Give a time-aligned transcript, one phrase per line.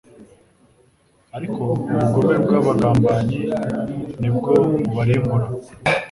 [1.37, 3.41] ariko ubugome bw’abagambanyi
[4.19, 4.53] ni bwo
[4.87, 5.47] bubarimbura